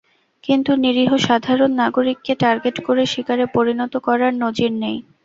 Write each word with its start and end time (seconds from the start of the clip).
কিন্তু 0.43 0.71
নিরীহ 0.83 1.11
সাধারণ 1.27 1.71
নাগরিককে 1.81 2.33
টার্গেট 2.41 2.77
করে 2.87 3.03
শিকারে 3.13 3.45
পরিণত 3.55 3.93
করার 4.07 4.33
নজির 4.43 4.71
নেই। 4.83 4.97